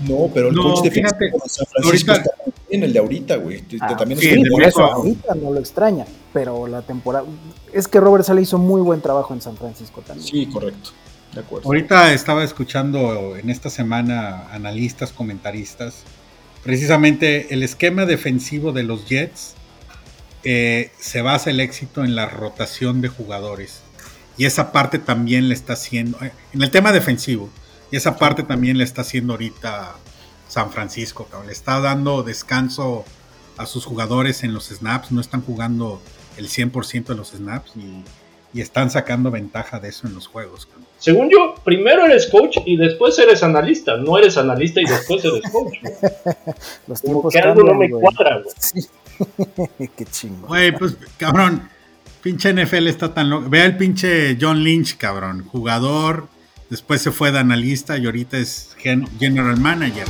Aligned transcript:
No, 0.00 0.30
pero 0.32 0.48
el 0.48 0.54
No, 0.54 0.74
coach 0.74 0.90
fíjate, 0.90 1.24
defensivo 1.26 1.42
de 1.44 1.48
San 1.50 1.66
Francisco 1.66 2.12
ahorita- 2.12 2.30
está 2.30 2.42
muy 2.44 2.52
bien, 2.70 2.82
el 2.84 2.92
de 2.92 2.98
ahorita, 2.98 3.36
güey. 3.36 3.64
Ah, 3.80 3.96
también 3.96 4.20
sí, 4.20 4.26
es 4.28 4.34
Sí, 4.34 4.42
de 4.42 4.64
eso 4.64 4.82
ahorita 4.84 5.34
no 5.34 5.50
lo 5.52 5.58
extraña, 5.60 6.04
pero 6.32 6.66
la 6.66 6.82
temporada... 6.82 7.24
Es 7.72 7.88
que 7.88 7.98
Robert 8.00 8.24
Sale 8.24 8.42
hizo 8.42 8.58
muy 8.58 8.80
buen 8.80 9.00
trabajo 9.00 9.34
en 9.34 9.40
San 9.40 9.56
Francisco 9.56 10.00
también. 10.06 10.26
Sí, 10.28 10.46
correcto. 10.46 10.90
De 11.34 11.40
acuerdo. 11.40 11.66
Ahorita 11.66 12.12
estaba 12.14 12.42
escuchando 12.44 13.36
en 13.36 13.50
esta 13.50 13.68
semana 13.70 14.48
analistas, 14.52 15.12
comentaristas, 15.12 16.02
precisamente 16.62 17.52
el 17.52 17.62
esquema 17.62 18.06
defensivo 18.06 18.72
de 18.72 18.82
los 18.82 19.06
Jets 19.08 19.54
eh, 20.44 20.90
se 20.98 21.20
basa 21.22 21.50
el 21.50 21.60
éxito 21.60 22.04
en 22.04 22.14
la 22.14 22.26
rotación 22.26 23.00
de 23.00 23.08
jugadores. 23.08 23.80
Y 24.36 24.44
esa 24.44 24.70
parte 24.72 24.98
también 24.98 25.48
le 25.48 25.54
está 25.54 25.72
haciendo, 25.72 26.16
eh, 26.22 26.32
en 26.52 26.62
el 26.62 26.70
tema 26.70 26.92
defensivo, 26.92 27.48
y 27.90 27.96
esa 27.96 28.16
parte 28.16 28.42
también 28.42 28.78
le 28.78 28.84
está 28.84 29.02
haciendo 29.02 29.32
ahorita 29.34 29.94
San 30.48 30.70
Francisco, 30.70 31.26
cabrón. 31.30 31.46
Le 31.48 31.52
está 31.52 31.80
dando 31.80 32.22
descanso 32.22 33.04
a 33.56 33.66
sus 33.66 33.84
jugadores 33.84 34.44
en 34.44 34.54
los 34.54 34.68
snaps, 34.68 35.10
no 35.12 35.20
están 35.20 35.42
jugando 35.42 36.00
el 36.36 36.48
100% 36.48 37.04
de 37.06 37.14
los 37.16 37.30
snaps 37.30 37.72
y, 37.76 38.04
y 38.56 38.60
están 38.60 38.90
sacando 38.90 39.30
ventaja 39.30 39.80
de 39.80 39.88
eso 39.88 40.06
en 40.06 40.14
los 40.14 40.26
juegos. 40.28 40.66
cabrón. 40.66 40.86
Según 40.98 41.28
yo, 41.30 41.54
primero 41.64 42.04
eres 42.04 42.28
coach 42.28 42.58
y 42.64 42.76
después 42.76 43.18
eres 43.18 43.42
analista. 43.42 43.96
No 43.96 44.16
eres 44.18 44.36
analista 44.36 44.80
y 44.80 44.84
después 44.84 45.24
eres 45.24 45.42
coach. 45.50 45.74
Los 46.86 47.00
Como 47.02 47.12
tiempos 47.30 47.32
que 47.32 47.38
algo 47.40 47.62
no 47.64 47.74
me 47.74 47.88
güey. 47.88 48.02
cuadra, 48.02 48.40
güey. 48.42 48.54
Sí. 48.58 48.86
Qué 49.96 50.04
chingo. 50.06 50.46
Güey, 50.46 50.76
pues, 50.76 50.96
cabrón, 51.16 51.68
pinche 52.22 52.52
NFL 52.52 52.86
está 52.86 53.12
tan 53.12 53.28
loco. 53.30 53.48
Vea 53.50 53.64
el 53.66 53.76
pinche 53.76 54.36
John 54.40 54.62
Lynch, 54.62 54.96
cabrón, 54.96 55.44
jugador, 55.44 56.28
después 56.70 57.02
se 57.02 57.10
fue 57.10 57.32
de 57.32 57.38
analista 57.38 57.96
y 57.98 58.06
ahorita 58.06 58.38
es 58.38 58.70
gen- 58.78 59.08
general 59.18 59.58
manager. 59.60 60.06